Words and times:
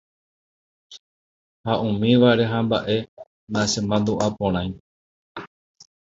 ha 1.65 1.73
umívare 1.87 2.43
ha 2.51 2.57
mba'e 2.65 2.97
nachemandu'aporãi. 3.51 4.69